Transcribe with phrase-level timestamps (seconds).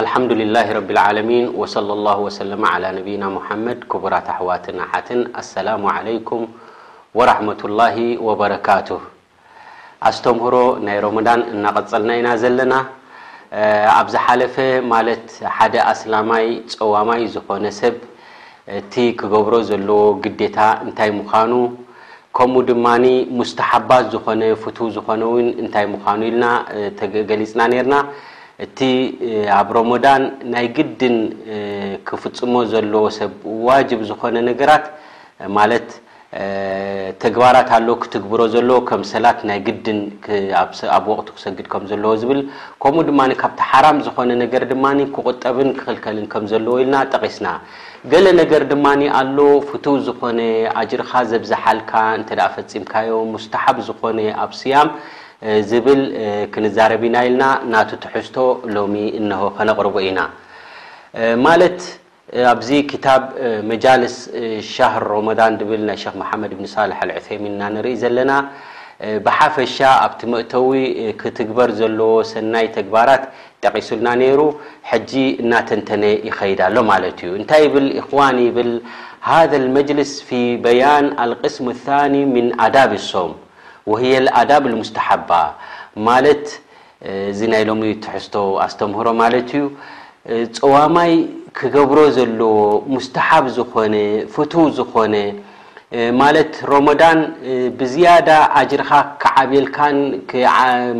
[0.00, 2.64] ኣልሓምድሊላህ ረብ ልዓለሚን ወصላ ላ ወሰለማ
[2.98, 6.44] ነቢና ሙሓመድ ክቡራት ኣሕዋትን ኣሓትን ኣሰላሙ ዓለይኩም
[7.18, 8.88] ወራሕመት ላሂ ወበረካቱ
[10.10, 10.54] ኣዝተምህሮ
[10.86, 12.74] ናይ ሮመዳን እናቐፅልና ኢና ዘለና
[13.98, 14.56] ኣብ ዝሓለፈ
[14.94, 15.24] ማለት
[15.56, 16.46] ሓደ ኣስላማይ
[16.78, 17.96] ፀዋማይ ዝኾነ ሰብ
[18.80, 21.52] እቲ ክገብሮ ዘለዎ ግዴታ እንታይ ምዃኑ
[22.38, 23.06] ከምኡ ድማኒ
[23.40, 26.46] ሙስተሓባት ዝኾነ ፍቱ ዝኾነ እውን እንታይ ምዃኑ ኢልና
[27.00, 27.96] ተገሊፅና ነርና
[28.64, 28.80] እቲ
[29.58, 30.22] ኣብ ሮሞዳን
[30.52, 31.14] ናይ ግድን
[32.08, 33.32] ክፍፅሞ ዘለዎ ሰብ
[33.66, 34.86] ዋጅብ ዝኾነ ነገራት
[35.56, 35.88] ማለት
[37.22, 39.98] ተግባራት ኣሎ ክትግብሮ ዘለ ከምሰላት ናይ ግድን
[40.96, 42.40] ኣብ ወቅቱ ክሰግድ ከም ዘለዎ ዝብል
[42.82, 44.84] ከምኡ ድማ ካብቲ ሓራም ዝኾነ ነገር ድማ
[45.14, 47.48] ክቆጠብን ክክልከልን ከምዘለዎ ኢልና ጠቂስና
[48.14, 48.86] ገለ ነገር ድማ
[49.20, 49.38] ኣሎ
[49.70, 50.38] ፍቱ ዝኾነ
[50.82, 54.90] ኣጅርካ ዘብዝሓልካ እንተደ ፈፂምካዮ ሙስተሓብ ዝኾነ ኣብ ስያም
[56.72, 57.16] ዛረبና
[57.72, 58.36] ና ትحዝቶ
[58.74, 58.96] ሎ
[59.58, 60.20] ከነقርب ኢና
[62.50, 62.70] ኣዚ
[63.70, 64.16] مس
[64.76, 65.56] شهر رضن
[66.20, 66.66] محمድ ن
[66.98, 67.42] ح عثم
[67.84, 68.30] ርኢ ዘና
[69.24, 70.70] بሓፈሻ ኣቲ እተዊ
[71.20, 72.00] ክትግበር ዘለ
[72.32, 73.22] ሰናይ ተግባራت
[73.64, 74.40] ጠቂሱልና ر
[75.68, 75.90] ተንተ
[76.28, 76.78] يኸيዳ ሎ
[77.28, 78.50] ዩ ይ
[79.32, 83.30] هذا المجلس في بيان القسم الثان من ኣዳب الصም
[83.90, 85.30] ወህየልኣዳብ ልምስተሓባ
[86.06, 86.44] ማለት
[87.30, 89.66] እዚ ናይ ሎሚ ትሕዝቶ ኣስተምህሮ ማለት እዩ
[90.60, 91.12] ፀዋማይ
[91.58, 92.56] ክገብሮ ዘለዎ
[92.94, 93.94] ሙስተሓብ ዝኾነ
[94.34, 95.14] ፍቱ ዝኮነ
[96.20, 97.18] ማለት ሮሞዳን
[97.78, 98.90] ብዝያዳ ኣጅርካ
[99.22, 99.96] ክዓብልካን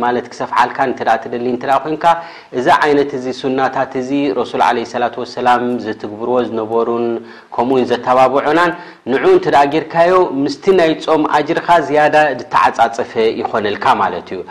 [0.01, 2.03] ማለት ክሰፍሓልካን እንተ ተደሊ እንት ኮይንካ
[2.59, 7.05] እዛ ዓይነት እዚ ሱናታት እዚ ረሱል ዓለ ሰላት ወሰላም ዘትግብርዎ ዝነበሩን
[7.57, 8.71] ከምኡ ዘተባብዑናን
[9.13, 10.11] ንዑ እንትደኣ ጌርካዮ
[10.43, 14.41] ምስቲ ናይ ፆም ኣጅርካ ዝያዳ ዝተዓፃፀፈ ይኮነልካ ማለት እዩ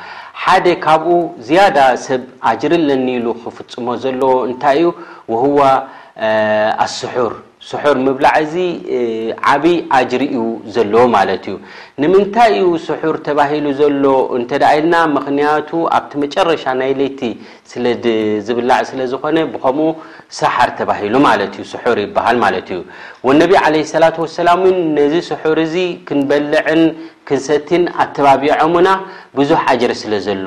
[0.44, 1.12] ሓደ ካብኡ
[1.50, 4.88] ዝያዳ ሰብ ኣጅርን ለኒኢሉ ክፍፅሞ ዘሎ እንታይ እዩ
[5.34, 5.60] ወህዋ
[6.88, 7.32] ኣስሑር
[7.68, 8.54] ስሑር ምብላዕ እዚ
[9.52, 10.34] ዓብይ ዓጅር እኡ
[10.74, 11.56] ዘለዎ ማለት እዩ
[12.02, 14.04] ንምንታይ ዩ ስሑር ተባሂሉ ዘሎ
[14.36, 17.20] እንተዳ ኢልና ምክንያቱ ኣብቲ መጨረሻ ናይ ለይቲ
[17.72, 19.88] ስለዝብላዕ ስለዝኮነ ብከምኡ
[20.38, 22.80] ሳሓር ተባሂሉ ማለት እዩ ስሑር ይበሃል ማለት እዩ
[23.26, 24.48] واነቢ عله لة وسላ
[24.98, 25.76] ነዚ ስሑር ዚ
[26.08, 26.82] ክንበልዐን
[27.28, 28.88] ክንሰትን ኣተባቢዖምና
[29.38, 30.46] ብዙح عجር ስለ ዘለ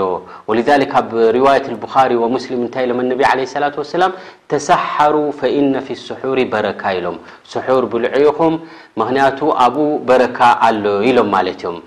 [0.50, 2.91] ولذك ኣብ رዋية البخሪ ومسلም እታይ ሎ
[3.31, 3.39] عه
[3.69, 4.03] ة وسላ
[4.51, 7.17] ተሰሓሩ فإن في الስሑር በረካ ኢሎም
[7.53, 8.53] سሑር ብልዑኹም
[9.00, 11.78] ምክንያቱ ኣብኡ በረካ ኣሎ ኢሎም ማለት እዮም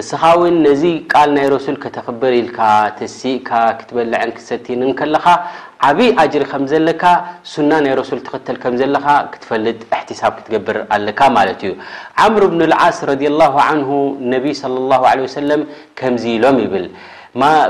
[0.00, 2.48] እስኻ ውን ነዚ ቃል ናይ ረሱል ከተክብር ኢል
[2.98, 5.26] ተሲእካ ክትበልዐን ክሰቲንከለካ
[5.88, 7.02] ዓብይ ኣጅሪ ከዘለካ
[7.52, 10.00] ሱና ናይ ሱል ትተል ከዘለካ ክትፈል ብ
[10.36, 10.78] ክትገብር
[11.18, 11.72] ካ ማት እዩ
[12.34, 13.00] ምር ብ ዓስ
[15.48, 15.60] ነ
[16.00, 16.86] ከዚ ኢሎም ይብል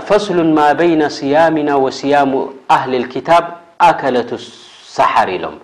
[0.09, 1.71] ፈصሉ ማ በይن ስያምና
[2.01, 2.33] ስያሙ
[2.77, 2.93] ኣህሊ
[3.29, 3.31] ታ
[3.89, 4.31] ኣከለة
[4.97, 5.57] ሳሓር ኢሎም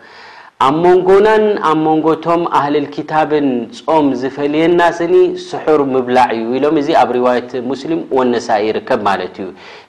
[0.65, 3.47] ኣብ መንጎናን ኣብ መንጎቶም ኣህልልክታብን
[3.87, 5.15] ፆም ዝፈልየና ስኒ
[5.47, 9.47] ስሑር ምብላዕ እዩ ኢሎም እዚ ኣብ ርዋየት ሙስሊም ወነሳኢ ይርከብ ማለት እዩ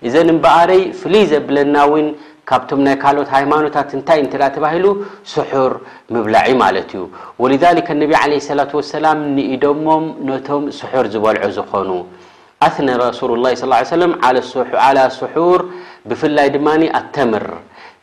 [0.08, 2.08] እዘን እምበኣረይ ፍልይ ዘብለና ውን
[2.52, 4.86] ካብቶም ናይ ካልኦት ሃይማኖታት እንታይ እንተዳ ተባሂሉ
[5.34, 5.76] ስሑር
[6.16, 7.04] ምብላዕ እ ማለት እዩ
[7.44, 11.90] ወልዛሊከ ነቢ ዓለ ስላት ሰላም ንኢዶሞም ነቶም ስሑር ዝበልዑ ዝኮኑ
[12.70, 13.56] ኣስነ ረሱሉላይ
[14.04, 14.14] ለም
[14.88, 15.62] ዓላ ስሑር
[16.12, 17.44] ብፍላይ ድማኒ ኣተምር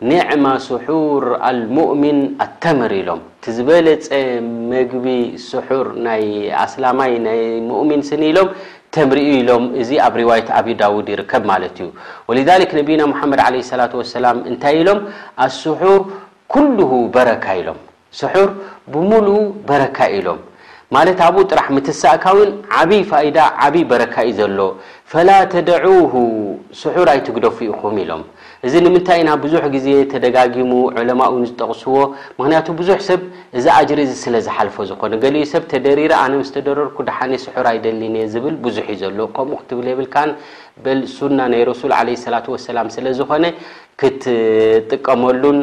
[0.09, 4.09] ኒዕማ ስሑር ኣልሙؤሚን ኣተምር ኢሎም ቲ ዝበለፀ
[4.71, 5.07] መግቢ
[5.47, 6.23] ስሑር ናይ
[6.63, 7.41] ኣስላማይ ናይ
[7.71, 8.49] ሙእሚን ስኒ ኢሎም
[8.97, 11.89] ተምሪኡ ኢሎም እዚ ኣብ ርዋየት ኣብ ዳውድ ይርከብ ማለት እዩ
[12.29, 15.01] ወሊذል ነቢና ምሓመድ ለ ሰላة ሰላም እንታይ ኢሎም
[15.47, 15.85] ኣስሑር
[16.55, 16.79] ኩሉ
[17.17, 17.81] በረካ ኢሎም
[18.21, 18.49] ስሑር
[18.95, 19.27] ብሙሉ
[19.71, 20.41] በረካ ኢሎም
[20.99, 24.59] ማለት ኣብኡ ጥራሕ ምትሳእካ ውን ዓብይ ፋኢዳ ዓብይ በረካ ኢ ዘሎ
[25.13, 25.87] ፈላ ተደዑ
[26.81, 28.23] ስሑር ኣይትግደፉ ኢኹም ኢሎም
[28.67, 31.95] እዚ ንምንታይ ኢና ብዙሕ ግዜ ተደጋጊሙ ዕለማ ን ዝጠቕስዎ
[32.39, 33.21] ምክንያቱ ብዙሕ ሰብ
[33.59, 38.17] እዛ ኣጅር እዚ ስለ ዝሓልፈ ዝኮነ ገሊኡ ሰብ ተደሪረ ኣነ ምስ ተደረርኩ ድሓደ ስሑር ኣይደሊኒ
[38.33, 40.31] ዝብል ብዙሕ እዩ ዘሎ ከምኡ ክትብል የብልካን
[40.85, 43.47] በል ሱና ናይ ረሱል ለ ሰላ ወሰላም ስለዝኮነ
[44.03, 45.59] ክትጥቀመሉን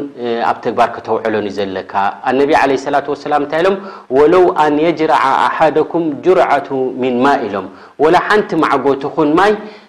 [0.49, 1.93] ኣብ ተግባር ክተውዕሎን ዩ ዘለካ
[2.31, 3.77] ኣነቢ ለ ስላ ወሰላም እንታይ ኢሎም
[4.17, 6.67] ወለው ኣን የጅራዓ ኣሓደኩም ጀርዓቱ
[7.03, 7.67] ምን ማ ኢሎም
[8.05, 9.53] ወላ ሓንቲ ማዕጎትኹን ማይ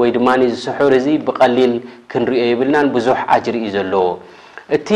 [0.00, 1.72] ወይ ድማ ዝስሑር እዙ ብቐሊል
[2.12, 4.06] ክንሪኦ የብልናን ብዙሕ ኣጅሪ እዩ ዘለዎ
[4.76, 4.88] እቲ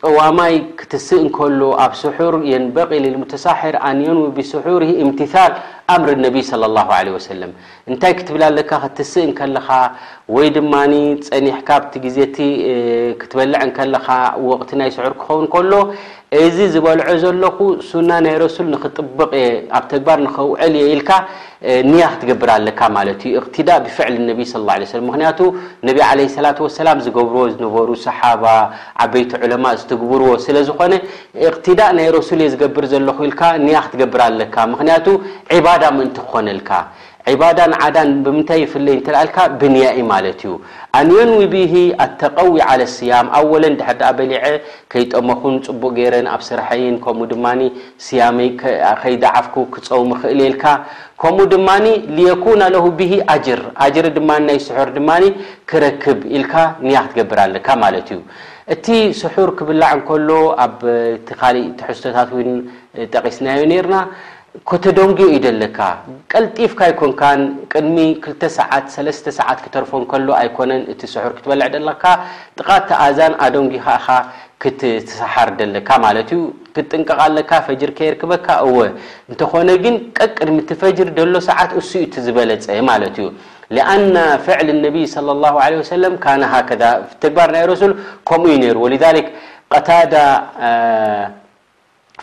[0.00, 5.52] ፀዋማይ ክትስእ እከሉ ኣብ ስሑር የንበቂ ልሙተሳሕር ኣንዮን ብስሑር እምትታል
[5.92, 6.36] ኣምር ነብ
[7.06, 7.50] ለ ሰለም
[7.90, 9.68] እንታይ ክትብል ለካ ክትስእ ከለካ
[10.34, 10.72] ወይ ድማ
[11.28, 12.36] ፀኒሕካ ቲ ግዜቲ
[13.20, 14.06] ክትበልዕ ከለካ
[14.50, 15.72] ወቅቲ ናይ ስዑር ክኸውን ከሎ
[16.42, 17.56] እዚ ዝበልዖ ዘለኹ
[17.88, 19.44] ሱና ናይ ረሱል ንክጥብቕ የ
[19.78, 21.10] ኣብ ተግባር ንኸውዕል የ ኢልካ
[22.00, 23.10] ያ ክትገብር ኣለካ ማዩ
[23.84, 25.92] ብፍ ክን ነብ ለ
[26.44, 26.50] ላ
[26.86, 28.44] ላ ዝገብርዎ ዝነበሩ ሰሓባ
[29.04, 30.92] ዓበይቲ ዑለማ ዝትግብርዎ ስለዝኾነ
[31.66, 32.84] ትዳእ ናይ ረሱ እየዝገብር
[33.28, 34.60] ኢብርኣ
[35.82, 35.92] ዳ
[37.96, 40.16] ዳን ብምንታይ ፍለይ ኣልካ ብንያኢ ማ
[40.46, 40.50] ዩ
[40.98, 41.72] ኣንዮን ብሂ
[42.04, 42.50] ኣተቐዊ
[42.80, 44.42] ለ ስያም ኣወለን ድሓዲበሊዐ
[44.92, 47.46] ከይጠመኹን ፅቡቅ ገረን ኣብ ስርሐይን ከምኡ ድማ
[48.18, 50.64] ያከይደዓፍኩ ክፀውም ክእል ልካ
[51.22, 51.68] ከምኡ ድማ
[54.54, 54.90] ይ ስር
[55.72, 57.68] ክረክብ ኢልካ ክትገብር ለካ
[58.16, 58.20] ዩ
[58.74, 58.86] እቲ
[59.22, 60.30] ስሑር ክብላዕ እሎ
[60.66, 62.30] ኣብ እ ዝቶታት
[63.14, 63.60] ጠቂስናዮ
[63.92, 63.96] ና
[64.70, 65.78] ኮተዶንጎ ዩ ደለካ
[66.32, 67.40] ቀልጢፍካ ይኮንካን
[67.72, 72.04] ቅድሚ ክተ ሰዓት 3ለስተ ሰዓት ክተርፎን ከሎ ኣይኮነን እቲ ስሑር ክትበልዕ ደለካ
[72.58, 74.06] ጥቓ ተኣዛን ኣዶንጎ ካኻ
[74.64, 76.40] ክትሰሓር ደለካ ማለት እዩ
[76.74, 78.78] ክትጥንቀቃለካ ፈጅር ከይርክበካ እወ
[79.30, 83.28] እንተኾነ ግን ቀቅድሚ ቲ ፈጅር ደሎ ሰዓት እሱኡ ቲ ዝበለፀ ማለት እዩ
[83.76, 84.16] ሊኣነ
[84.46, 85.06] ፍዕል ነቢይ
[85.92, 86.16] ሰለም
[86.54, 86.70] ሃከ
[87.24, 87.94] ተግባር ናይ ረሱል
[88.30, 88.90] ከምኡዩ ሩ ወ
[89.74, 90.14] ቀታዳ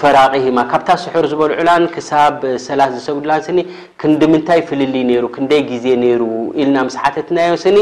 [0.00, 2.34] ፈራቂሂማ ካብታ ስሑር ዝበልዑላን ክሳብ
[2.66, 3.60] ሰላት ዝሰብድላን ስኒ
[4.00, 6.22] ክንዲ ምንታይ ፍልሊ ነይሩ ክንደይ ግዜ ነይሩ
[6.62, 7.78] ኢልና ምስ ሓተትናዮ ስኒ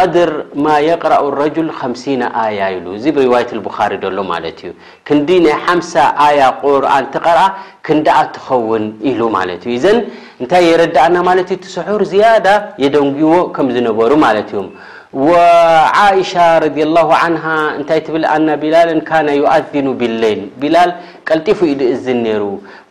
[0.00, 0.30] ቀድር
[0.64, 4.72] ማ የቕረእ ረጅል ከምሲነ ኣያ ኢሉ እዚ ብሪዋየት ልቡኻሪ ሎ ማለት እዩ
[5.08, 5.92] ክንዲ ናይ ሓምሳ
[6.26, 7.44] ኣያ ቁርኣን ተ ቐርአ
[7.86, 9.98] ክንደኣ እትኸውን ኢሉ ማለት እዩ እዘን
[10.42, 12.46] እንታይ የረዳእና ማለት እዩ እቲ ስሑር ዝያዳ
[12.84, 14.68] የደንጉዎ ከም ዝነበሩ ማለት እዩም
[15.12, 20.90] وعائشة رضي الله عنها نتي تبل أن بلال كان يؤذن بلليل بلال
[21.28, 22.42] قلطف د اذ نر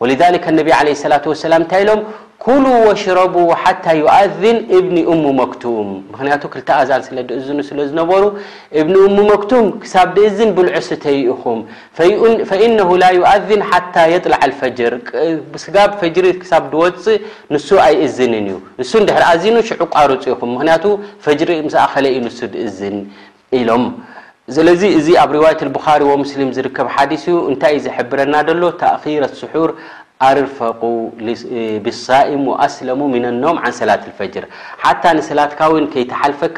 [0.02, 2.00] ولذلك النبي عليه الصلاة والسلام لم
[2.48, 2.54] ኩ
[3.00, 3.72] ሽረቡ ሓ
[4.18, 8.24] ؤذን ብኒ እሙ መክም ክን ክተኣዛን ስ እዝ ስዝነሩ
[8.82, 11.60] እብኒ ክም ብ ድእዝን ብልዑስተይ ኢኹም
[11.98, 12.74] ፈ ؤን
[14.14, 14.94] የጥልዓል ፈር
[15.66, 16.16] ስጋ ፈሪ
[16.72, 17.18] ድወፅእ
[17.54, 18.56] ን ኣይእዝን ዩ
[19.04, 20.52] ን ኣኑ ሽ ቋርፅ ኢኹም
[21.28, 22.98] ፈሪ ኸ ዩ እዝን
[23.60, 23.86] ኢሎም
[24.66, 25.68] ለ እዚ ኣብ ዋት ሪ
[26.48, 28.68] ም ዝከብ ዲስ ዩንታይ ዘብረና ሎ
[29.18, 29.70] እረ ስር
[30.26, 30.82] ኣርፋق
[31.86, 34.46] ብሳኢም ኣስለሙ ሚነኖም عን ሰላት ፈጅር
[34.84, 36.58] ሓታ ንሰላትካ ውን ከይተሓልፈካ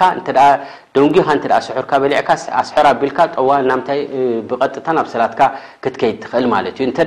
[0.95, 1.27] ደንጊኻ
[1.65, 1.91] ስርካካ
[2.61, 3.99] ኣስር ኣቢልካ ጠዋ ናታይ
[4.49, 5.41] ብጥታ ናብ ሰላትካ
[5.83, 7.01] ክትከይድ ትኽእል ማለት እዩ ተ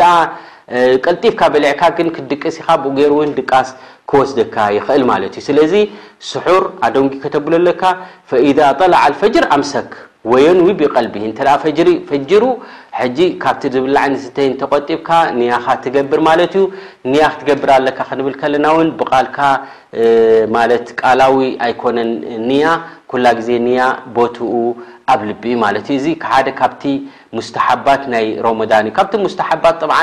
[1.04, 3.70] ቀልጢፍካ በሊዐካ ግ ክትድቀሲኻ ብኡ ገሩ እውን ድቃስ
[4.10, 5.74] ክወስደካ ይኽእል ማለት እዩ ስለዚ
[6.30, 7.82] ስሑር ኣደንጊ ከተብለ ለካ
[8.30, 8.30] ፈ
[8.80, 9.90] طል ፈጅር ኣምሰክ
[10.30, 11.40] ወየን ብቀልቢ እተ
[12.08, 12.44] ፈጅሩ
[12.98, 16.64] ሕጂ ካብቲ ዝብላ ዓይነት ስተይ ተቆጢብካ ኒያካ ትገብር ማለት እዩ
[17.12, 19.38] ኒያ ክትገብር ኣለካ ክንብል ከለና እውን ብቃልካ
[20.56, 22.10] ማለት ቃላዊ ኣይኮነን
[22.48, 22.66] ኒያ
[23.12, 23.82] ኩላ ግዜ ኒያ
[24.18, 24.52] ቦትኡ
[25.14, 26.84] ኣብ ልቢ እዩ ማለት ዩ እዚ ሓደ ካብቲ
[27.38, 29.96] ሙስተሓባት ናይ ሮሞዳን እዩ ካብቲ ሙስተሓባት ጠዓ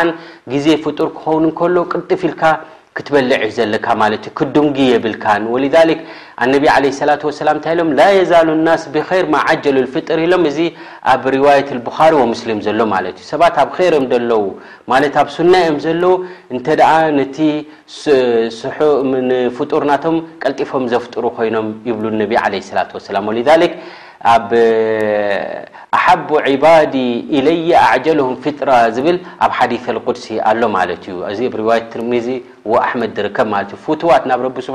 [0.53, 2.43] ግዜ ፍጡር ክኸውን ከሎ ቅጥፍ ኢልካ
[2.99, 5.65] ክትበልዐ ዘለካ ማለት ክዱምጉ የብልካ ወሊ
[6.43, 10.57] ኣነቢ ለ ስላት ሰላም እንታ ኢሎም ላ የዛሉ ናስ ብከይር ማዓጀሉ ፍጥር ኢሎም እዚ
[11.13, 14.41] ኣብ ርዋየት ልቡኻሪ ወሙስሊም ዘሎ ማለት እዩ ሰባት ኣብ ከርም ደለዉ
[14.91, 16.13] ማለት ኣብ ሱና እኦም ዘለዉ
[16.53, 17.37] እንተደኣ ነቲ
[19.59, 23.19] ፍጡርናቶም ቀልጢፎም ዘፍጥሩ ኮይኖም ይብሉ ነቢ ለ ላ ሰላ
[24.35, 24.51] ኣብ
[26.05, 26.95] حب عባዲ
[27.37, 28.69] إለየ ኣعጀله ፍጥራ
[29.45, 32.27] ኣብ ሓዲث القሲ ኣሎ ማ ርሚዝ
[33.15, 34.71] ድ ዝከብ ፉዋ ናብ ስ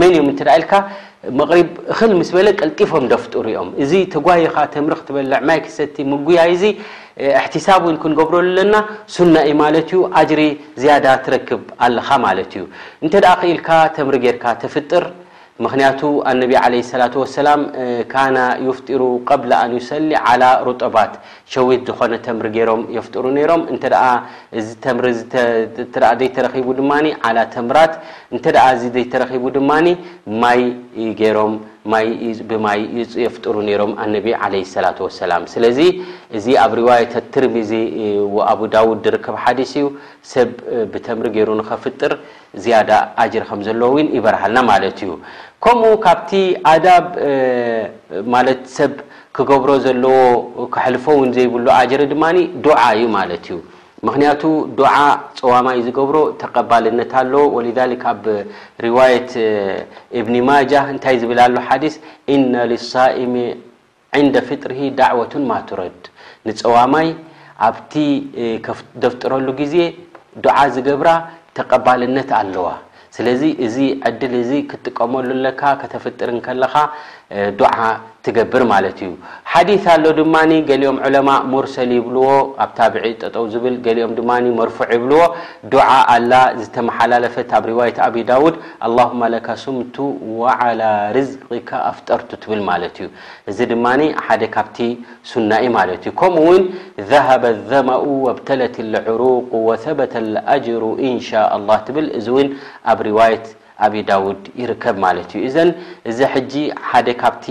[0.00, 0.64] መ ም ል
[1.52, 5.96] ሪ ስ በለ ቀልጢፎም ደፍጥሩ ኦም እዚ ተጓيካ ተምሪ ክልዕ ማይ ክሰቲ
[6.28, 6.52] ጉያይ
[7.44, 8.74] ሕሳብ ክንገብረሉ ለና
[9.16, 10.04] ሱና ዩ
[10.40, 10.40] ሪ
[10.82, 12.08] ዝያዳ ትረክብ ኣለኻ
[12.60, 12.64] ዩ
[13.06, 13.08] እ
[13.52, 13.58] ኢል
[13.96, 14.46] ተምሪ ካ
[14.76, 15.04] ፍጥር
[15.64, 16.68] ምክንያቱ ኣነቢ ع
[17.02, 17.60] ላة وሰላም
[18.12, 21.12] ካና ይፍጢሩ ቀብላ ኣንዩሰሊ ዓላ ሩጡባት
[21.54, 26.92] ሸዊት ዝኾነ ተምሪ ገይሮም የፍጥሩ ነሮም እ ተምሪ ዘይ ተረኪቡ ድማ
[27.28, 27.94] ዓላ ተምራት
[28.34, 28.44] እንተ
[28.80, 29.70] ዚ ዘይተረኺቡ ድማ
[30.42, 30.60] ማይ
[31.22, 31.54] ገይሮም
[31.90, 35.78] ብማይ ፅ የፍጥሩ ነሮም ኣነቢ ዓለ ሰላት ወሰላም ስለዚ
[36.36, 37.72] እዚ ኣብ ርዋያተት ትርሚዚ
[38.52, 39.86] ኣብ ዳውድ ድርከብ ሓዲስ እዩ
[40.32, 40.50] ሰብ
[40.94, 42.12] ብተምሪ ገይሩ ንኸፍጥር
[42.64, 42.90] ዝያዳ
[43.24, 45.10] ኣጀር ከም ዘለዎ ውን ይበርሃልና ማለት እዩ
[45.66, 46.30] ከምኡ ካብቲ
[46.72, 47.06] ኣዳብ
[48.36, 48.94] ማለት ሰብ
[49.36, 50.16] ክገብሮ ዘለዎ
[50.74, 52.24] ክሕልፎ ውን ዘይብሉ ኣጀር ድማ
[52.66, 53.58] ዱዓ እዩ ማለት እዩ
[54.06, 54.42] ምክንያቱ
[54.78, 54.94] ዱዓ
[55.38, 58.24] ፀዋማይ ዝገብሮ ተቀባልነት ኣለዎ ወሊሊክ ኣብ
[58.84, 59.30] ሪዋየት
[60.20, 61.94] እብኒ ማጃ እንታይ ዝብል ሉ ሓዲስ
[62.34, 63.32] ኢነ ልሳኢም
[64.20, 66.00] ዕንደ ፍጥር ዳዕወቱን ማቱረድ
[66.48, 67.08] ንፀዋማይ
[67.68, 67.92] ኣብቲ
[69.04, 69.76] ደፍጥረሉ ጊዜ
[70.46, 71.10] ዱዓ ዝገብራ
[71.60, 72.68] ተቀባልነት ኣለዋ
[73.18, 73.76] ስለዚ እዚ
[74.10, 76.74] ዕድል እዚ ክጥቀመሉ ለካ ከተፍጥርን ከለካ
[77.86, 77.88] ዓ
[78.36, 79.08] ገብር ማ ዩ
[79.68, 80.34] ዲث ኣሎ ድማ
[80.82, 81.76] ሊኦም ء ርሰ
[82.06, 82.22] ብዎ
[82.64, 83.10] ኣብ ع
[84.56, 87.74] ም ف ዎ ع ላ ዝተሓላለፈ ኣብ ر
[88.06, 88.54] ኣب ዳوድ
[88.96, 89.76] لله كسም
[90.42, 92.20] وعلى رزقካ ኣፍጠር
[93.00, 93.04] ዩ
[93.50, 93.74] እዚ ድ
[94.42, 94.78] ደ ካቲ
[95.30, 95.66] ሱናኢ
[96.20, 96.62] ከውን
[97.12, 100.14] ذهب الذمኡ ወبተለة لعሩق وثبተ
[100.56, 100.82] اجر
[103.18, 103.40] ه
[103.84, 105.70] ኣብ ዳውድ ይርከብ ማለት እዩ እዘን
[106.10, 106.52] እዚ ሕጂ
[106.90, 107.44] ሓደ ካብቲ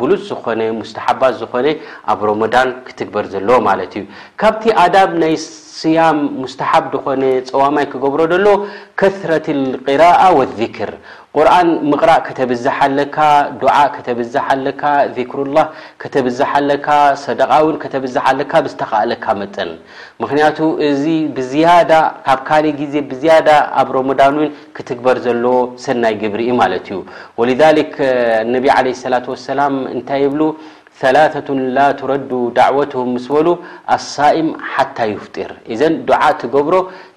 [0.00, 1.66] ብሉፅ ዝኾነ ሙስተሓባት ዝኾነ
[2.12, 4.02] ኣብ ሮሞዳን ክትግበር ዘለዎ ማለት እዩ
[4.42, 5.34] ካብቲ ኣዳም ናይ
[5.78, 7.22] ስያም ሙስተሓብ ድኮነ
[7.52, 8.46] ፀዋማይ ክገብሮ ደሎ
[9.02, 10.90] ከስረትልቅራአ ወዚክር
[11.38, 13.16] ቁርን ምቕራእ ከተብዝሓ ኣለካ
[13.62, 14.82] ዱዓ ከተብዝሓ ኣለካ
[15.30, 15.66] ክሩላህ
[16.02, 16.88] ከተብዝሓ ኣለካ
[17.24, 19.70] ሰደቃውን ከተብዝሓ ኣለካ ብዝተኸኣለካ መጠን
[20.22, 20.58] ምክንያቱ
[20.88, 21.02] እዚ
[21.36, 21.92] ብዝያዳ
[22.26, 23.48] ካብ ካእ ግዜ ብዝያዳ
[23.82, 26.98] ኣብ ሮሞዳን ውን ክትግበር ዘለዎ ሰናይ ግብሪ ማለት እዩ
[27.38, 27.48] ወ
[28.54, 29.18] ነቢ ለ ላ
[29.48, 30.42] ሰላም እንታይ ብሉ
[31.16, 33.48] ላን ላትረዱ ዳዕወት ምስ በሉ
[33.94, 35.94] ኣሳኢም ሓታ ይፍጢር ዘን
[36.24, 36.74] ዓ ትገብሮ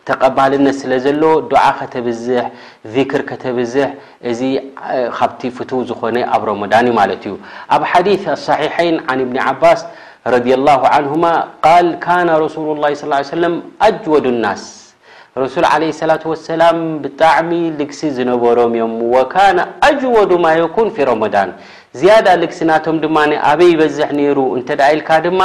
[0.09, 2.45] ተቀባልነት ስለ ዘሎ ዱዓ ከተብዝح
[2.95, 3.89] ذክር ከተብዝح
[4.29, 4.41] እዚ
[5.17, 7.33] ካብቲ ፍቱው ዝኮነ ኣብ رመዳን ማለት እዩ
[7.75, 9.79] ኣብ ሓዲث لصحيحን عن ብن ዓባስ
[10.33, 11.13] ረض الله عنه
[11.65, 11.87] قል
[12.25, 13.47] ن ረسول الله صى ه و
[13.85, 14.61] ኣጅወዱ الናስ
[15.41, 16.11] ረሱል ለ ሰላ
[16.47, 21.49] ሰላም ብጣዕሚ ልግሲ ዝነበሮም እዮም ወካነ ኣጅዎዱማዮኩን ፊ ረሞዳን
[21.99, 23.17] ዝያዳ ልግሲናቶም ድማ
[23.51, 24.09] ኣበ በዝሕ
[24.39, 25.41] ሩ እንተዳ ኢልካ ድማ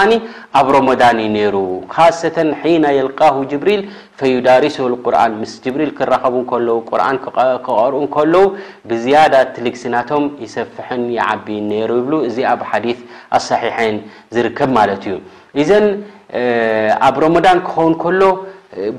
[0.61, 1.57] ኣብ ሮሞዳን ዩ ነይሩ
[1.95, 3.83] ካሰተ ሒና የልቃሁ ጅብሪል
[4.21, 4.77] ፈዩዳሪስ
[5.07, 8.45] ቁርን ምስ ጅብሪል ክረኸቡ ከለ ቁርን ክቐርኡ ከለዉ
[8.93, 12.87] ብዝያዳ ቲ ልግሲናቶም ይሰፍሐን ይዓቢ ነሩ ይብሉ እዚ ኣብ ሓዲ
[13.41, 13.97] ኣሰሒሐን
[14.37, 15.17] ዝርከብ ማለት እዩ
[15.65, 15.87] እዘን
[17.09, 18.23] ኣብ ሮሞዳን ክኸውን ከሎ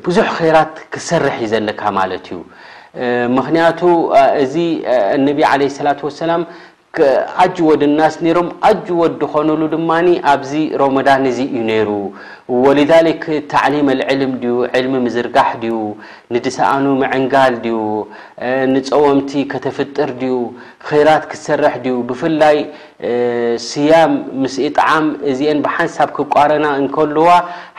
[0.06, 2.40] ብዙሕ ኸራት ክሰርሕ ዩ ዘለካ ማለት እዩ
[3.38, 3.80] ምክንያቱ
[4.44, 4.54] እዚ
[5.18, 6.42] እነቢ ዓለ ሰላة ወሰላም
[7.42, 9.90] ኣጅ ወድ ናስ ኔሮም ኣጅ ወዲ ኾኑሉ ድማ
[10.32, 11.90] ኣብዚ ሮሞዳን እዙ እዩ ነይሩ
[12.64, 15.76] ወሊዛሊክ ተዕሊም ልዕልም ዩ ዕልሚ ምዝርጋሕ ድዩ
[16.36, 17.78] ንድስኣኑ መዕንጋል ድዩ
[18.74, 20.36] ንፀወምቲ ከተፍጥር ድዩ
[20.90, 22.58] ኸይራት ክትሰርሕ ድዩ ብፍላይ
[23.70, 27.28] ስያም ምስ ኢጣዓም እዚአን ብሓንሳብ ክቋረና እንከልዋ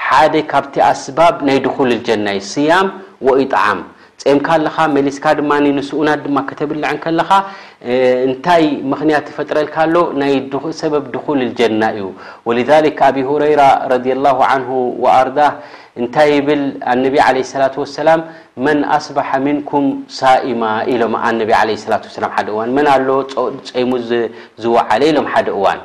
[0.08, 2.88] ሓደ ካብቲ ኣስባብ ናይ ድኩል ልጀና ዩ ስያም
[3.28, 3.80] ወኢጣዓም
[4.22, 7.30] ፀምካ ኣለካ መሊስካ ድማ ንስኡና ድማ ከተብልዕን ከለካ
[8.28, 10.34] እንታይ ምክንያት ፈጥረልካሎ ናይ
[10.80, 12.06] ሰበብ ድኩል ጀና እዩ
[12.70, 13.62] ذ ኣብ ረራ
[13.92, 15.38] ረ ኣር
[16.00, 16.62] እንታይ ብል
[17.02, 17.06] ነ
[17.62, 17.68] ላ
[18.08, 18.20] ላም
[18.66, 19.86] መን ኣስባሓ ሚንኩም
[20.18, 20.62] ሳኢማ
[21.14, 21.42] ም ደ
[22.58, 23.90] ዋ ኣ ፀሙ
[24.64, 25.80] ዝዓለ ሎም ሓደ እዋን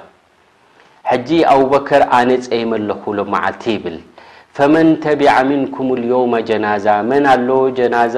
[1.30, 3.98] ጂ ኣብበከር ኣነ ፀይመ ኣለኩ ሎ ዓልቲ ይብል
[4.58, 8.16] ፈመን ተቢع ምንኩም يم ጀናዛ መን ኣሎ ጀናዛ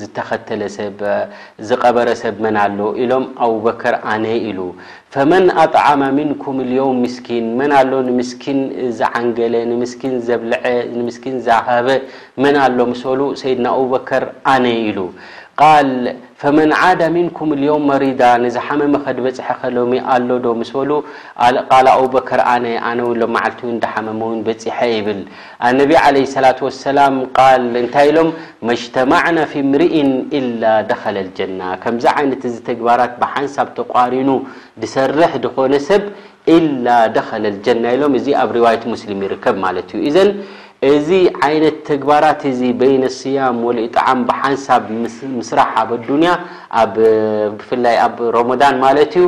[0.00, 0.98] ዝተኸተለሰብ
[1.68, 4.58] ዝቀበረሰብ መን ኣሎ ኢሎም አበከር ኣነ ኢሉ
[5.14, 8.58] ፈመን ኣطዓማ ምንኩም ي ምስኪን መን ኣሎ ንምስኪን
[8.98, 10.64] ዝዓንገለ ንምስኪን ዘብልዐ
[10.98, 11.88] ንምስኪን ዝሃበ
[12.44, 14.22] መን ኣሎ ሰሉ ሰድና አበከር
[14.54, 14.98] ኣነ ኢሉ
[15.62, 15.88] ቃል
[16.40, 20.90] ፈመን ዓዳ ምንኩም ልዮም መሪዳ ነዚ ሓመመ ኸድበፅሐኸ ሎሚ ኣሎ ዶ ምስ በሉ
[21.70, 25.20] ቃል ኣቡበከር ኣነ ኣነ ውን ሎመዓልት ዳሓመመ ውን በፂሐ ይብል
[25.68, 27.14] ኣነቢ عለ ላة ሰላም
[27.64, 28.28] ል እንታይ ኢሎም
[28.70, 29.94] መጅተማዕና ፊ ምርኢ
[30.40, 34.28] ኢላ ደኸለ ልጀና ከምዚ ዓይነት ዚ ተግባራት ብሓንሳብ ተቋሪኑ
[34.82, 36.02] ድሰርሕ ድኮነ ሰብ
[36.56, 40.16] ኢላ ደኸለ ልጀና ኢሎም እዚ ኣብ ርዋት ሙስሊም ይርከብ ማለት እዩዘ
[40.90, 41.08] እዚ
[41.46, 44.82] ዓይነት ተግባራት እዚ በይነ ስያም ወኦ ጣዓሚ ብሓንሳብ
[45.38, 46.32] ምስራሕ ኣብ ኣዱንያ
[47.58, 49.26] ብፍላይ ኣብ ሮሞዳን ማለት እዩ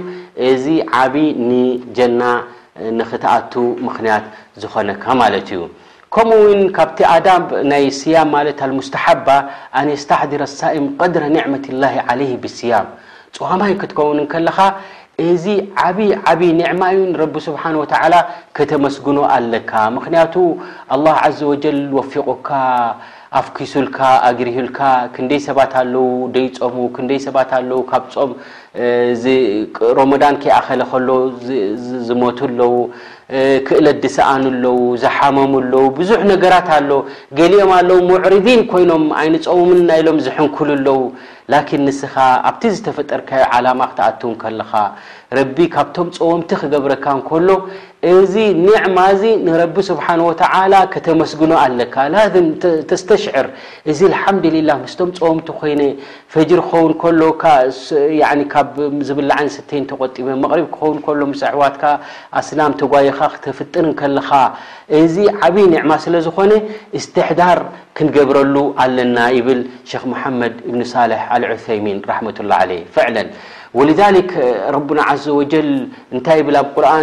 [0.51, 0.65] እዚ
[1.03, 1.15] ዓብ
[1.51, 2.23] ንጀና
[2.99, 3.55] ንኽትኣቱ
[3.87, 4.25] ምክንያት
[4.63, 5.63] ዝኾነካ ማለት እዩ
[6.15, 7.29] ከምኡ ውን ካብቲ ኣዳ
[7.71, 9.29] ናይ ስያም ማለት ኣልሙስተሓባ
[9.79, 12.89] ኣነ ስታሕዲረ ኣሳኢም ቀድረ ኒዕመት ላሂ ዓለህ ብስያም
[13.37, 14.59] ፅዋማይ ክትከውን ከለኻ
[15.29, 15.45] እዚ
[15.83, 18.15] ዓብዪ ዓብዪ ኒዕማ ዩ ንረቢ ስብሓን ወተዓላ
[18.57, 20.35] ከተመስግኖ ኣለካ ምክንያቱ
[20.95, 22.49] ኣላህ ዓዘ ወጀል ወፊቆካ
[23.41, 23.99] ኣፍኪሱልካ
[24.31, 24.79] ኣግሪሁልካ
[25.15, 26.05] ክንደይ ሰባት ኣለዉ
[26.35, 28.31] ደይ ፆሙ ክንደይ ሰባት ኣለዉ ካብ ፆም
[29.99, 31.09] ሮሞዳን ከይኣኸለ ኸሎ
[32.09, 32.71] ዝመቱ ኣለዉ
[33.69, 36.91] ክእለት ዲሰኣን ኣለዉ ዘሓመም ኣለው ብዙሕ ነገራት ኣሎ
[37.39, 40.97] ገሊኦም ኣለዉ ሙዕሪዲን ኮይኖም ዓይኒ ፀውምን ናኢሎም ዝሕንክሉ ኣለዉ
[41.53, 42.15] ላኪን ንስኻ
[42.51, 44.73] ኣብቲ ዝተፈጠርካዮ ዓላማ ክትኣትዉን ከለኻ
[45.39, 47.49] ረቢ ካብቶም ፀወምቲ ክገብረካ እንከሎ
[48.13, 48.35] እዚ
[48.97, 49.01] ማ
[49.89, 50.07] ስብሓ
[51.07, 51.97] ተመስግኖ ኣለካ
[52.91, 53.47] ተስተሽር
[53.91, 55.73] እዚ ሓምድላه ስም ፀም ኮይ
[56.35, 56.51] ፈሪ
[57.43, 58.43] ክኸን
[59.19, 59.39] ብላዓ
[59.71, 59.73] ተ
[60.17, 60.27] ክን
[61.21, 61.23] ሎ
[61.63, 61.77] ዋት
[62.39, 62.49] ኣስ
[62.83, 64.29] ተጓይካ ክተፍጥርለኻ
[65.03, 66.53] እዚ ዓበይ ማ ስለ ዝኾነ
[67.05, 67.59] ስተሕዳር
[67.99, 69.49] ክንገብረሉ ኣለና ብ
[70.41, 70.95] መድ ብ ሳ
[71.43, 72.11] ልዑይሚን ه
[75.25, 75.49] ዘ ይ
[76.97, 76.99] ኣ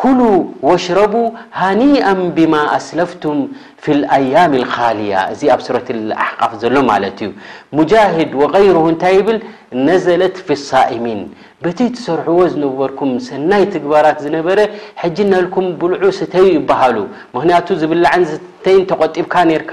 [0.00, 0.20] ኩሉ
[0.68, 1.14] ወሽረቡ
[1.60, 3.38] ሃኒኣ ብማ ኣስለፍቱም
[3.82, 5.88] في اኣያاም الኻልያ እዚ ኣብ ስረት
[6.24, 7.30] ኣሕቃፍ ዘሎ ማለት እዩ
[7.78, 9.38] ሙጃهድ وغይሩ እንታይ ይብል
[9.86, 11.20] ነዘለት ፊي الصئሚን
[11.62, 14.58] በቲ ተሰርሕዎ ዝነበርኩም ሰናይ ትግባራት ዝነበረ
[15.02, 16.96] ሕጂ ነልኩም ብልዑ ስተይ ይበሃሉ
[17.36, 19.72] ምክንያቱ ዝብላዓንተይን ተቆጢብካ ነርካ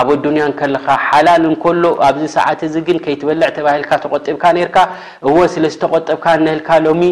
[0.00, 4.76] ኣብ ኣዱንያ ከለካ ሓላል እንከሎ ኣብዚ ሰዓት እዚ ግን ከይትበልዕ ተባሂልካ ተቆጢብካ ነርካ
[5.28, 7.02] እዎ ስለ ዝተቆጠብካ ንህልካ ሎሚ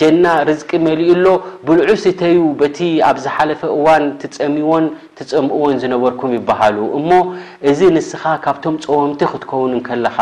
[0.00, 1.32] ጀና ርዝቂ መሊኡ ሎ
[1.68, 2.78] ብልዑ ስተዩ በቲ
[3.10, 4.84] ኣብዝ ሓለፈ እዋን ትፀሚዎን
[5.20, 7.10] ትፀምእዎን ዝነበርኩም ይበሃሉ እሞ
[7.72, 10.18] እዚ ንስኻ ካብቶም ፀወምቲ ክትከውን ከለኻ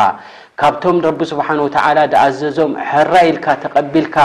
[0.63, 4.17] ካብቶም ረቢ ስብሓን ወተዓላ ደኣዘዞም ሕራይልካ ተቐቢልካ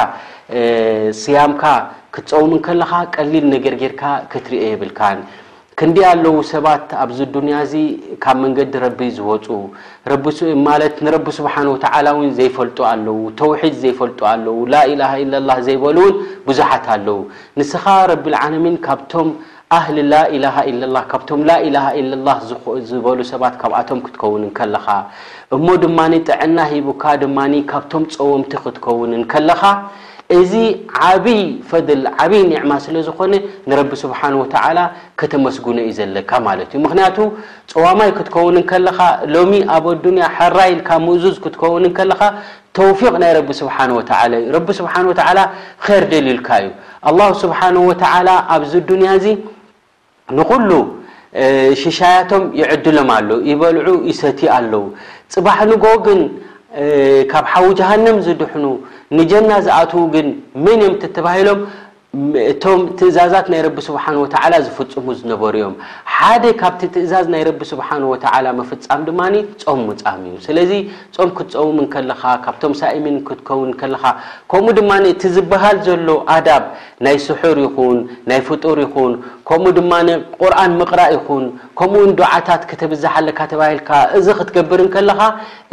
[1.23, 1.63] ስያምካ
[2.15, 5.19] ክትፀውም ከለካ ቀሊል ነገር ጌርካ ክትርዮ የብልካን
[5.79, 7.73] ክንዲ ኣለዉ ሰባት ኣብዚ ዱንያ እዚ
[8.23, 9.47] ካብ መንገዲ ረቢ ዝወፁ
[10.67, 15.33] ማለት ንረቢ ስብሓን ወተዓላ ውን ዘይፈልጡ ኣለዉ ተውሒድ ዘይፈልጡ ኣለው ላኢላሃ ኢላ
[15.67, 16.15] ዘይበሉእውን
[16.47, 17.17] ብዙሓት ኣለዉ
[17.61, 19.29] ንስኻ ረቢልዓለሚን ካብቶም
[19.77, 20.81] ኣህሊ ላኢላሃ ኢላ
[21.13, 22.29] ካብቶም ላኢላሃ ኢለላ
[22.91, 24.85] ዝበሉ ሰባት ካብኣቶም ክትከውን ንከለኻ
[25.57, 27.39] እሞ ድማኒ ጥዕና ሂቡካ ድማ
[27.71, 29.63] ካብቶም ፀወምቲ ክትከውን ንከለኻ
[30.37, 30.51] እዚ
[31.05, 33.33] ዓብይ ፈድል ዓብይ ኒዕማ ስለ ዝኾነ
[33.69, 34.79] ንረቢ ስብሓን ወተዓላ
[35.19, 37.17] ከተመስጉነ እዩ ዘለካ ማለት እዩ ምክንያቱ
[37.73, 38.99] ፀዋማይ ክትከውን ከለኻ
[39.35, 42.21] ሎሚ ኣብ ኣዱኒያ ሓራይ ኢልካ ምእዙዝ ክትከውን ከለካ
[42.79, 45.39] ተውፊቅ ናይ ረቢ ስብሓን ወላ እዩ ረቢ ስብሓን ወተላ
[45.85, 46.69] ኸር ደሊልካ እዩ
[47.11, 49.25] ኣላሁ ስብሓን ወተዓላ ኣብዚ ዱንያ እዚ
[50.39, 50.71] ንኩሉ
[51.81, 54.83] ሽሻያቶም ይዕድሎም ኣለዉ ይበልዑ ይሰቲ ኣለዉ
[55.33, 56.21] ፅባሕ ንጎግን
[57.31, 58.65] ካብ ሓዊ ጃሃንም ዝድሕኑ
[59.17, 60.27] ንጀና ዝኣትዉ ግን
[60.63, 61.61] መን እዮም ተባሂሎም
[62.51, 65.75] እቶም ትእዛዛት ናይ ረቢ ስብሓን ወተዓላ ዝፍፅሙ ዝነበሩ እዮም
[66.13, 70.71] ሓደ ካብቲ ትእዛዝ ናይ ረቢ ስብሓንወተዓላ መፍጻም ድማኒ ፆም ምፃሚ እዩ ስለዚ
[71.15, 74.05] ፆም ክትፀውም ከለካ ካብቶም ሳእሚን ክትከውን ከለካ
[74.53, 76.65] ከምኡ ድማ እቲ ዝበሃል ዘሎ ኣዳብ
[77.07, 77.99] ናይ ስሑር ይኹን
[78.31, 79.11] ናይ ፍጡር ይኹን
[79.49, 79.93] ከምኡ ድማ
[80.41, 81.45] ቁርኣን ምቕራእ ይኹን
[81.79, 85.21] ከምኡውን ዱዓታት ከተብዝሓ ኣለካ ተባሂልካ እዚ ክትገብርን ከለኻ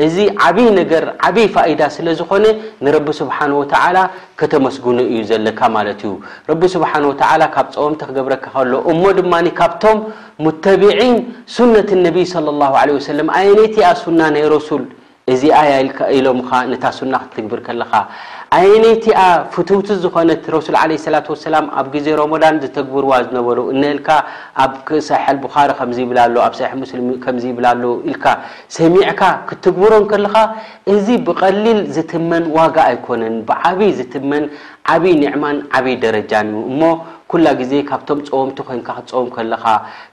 [0.05, 2.45] እዚ ዓበይ ነገር ዓበይ ፋኢዳ ስለ ዝኾነ
[2.87, 3.97] ንረቢ ስብሓን ወተላ
[4.43, 6.13] ከተመስግኑ እዩ ዘለካ ማለት እዩ
[6.51, 10.01] ረቢ ስብሓን ወተላ ካብ ፀወምቲ ክገብረካ ከሎ እሞ ድማ ካብቶም
[10.47, 11.17] ሙተቢዒን
[11.57, 14.85] ስነት ነቢ ለ ላ ወሰለም ዓይነት ኣ ሱና ናይ ሮሱል
[15.33, 17.93] እዚኣ ያል ኢሎምካ ነታ ሱና ክትግብር ከለኻ
[18.57, 19.21] ዓየነይቲኣ
[19.53, 24.09] ፍትውቲ ዝኾነት ረሱል ዓለ ስላት ወሰላም ኣብ ጊዜ ሮሞዳን ዝተግብርዋ ዝነበሩ እነኢልካ
[24.65, 28.25] ኣብ ክሳሐል ቡኻሪ ከምብላሎ ኣብ ሰሐ ሙስሊም ከምብላሎ ኢልካ
[28.77, 30.37] ሰሚዕካ ክትግብሮን ከለካ
[30.95, 34.47] እዚ ብቐሊል ዝትመን ዋጋ ኣይኮነን ብዓብይ ዝትመን
[34.95, 36.81] ዓብዪ ንዕማን ዓብይ ደረጃን እዩ እሞ
[37.33, 39.65] ኩላ ግዜ ካብቶም ፀወምቲ ኮይንካ ክፀወም ከለካ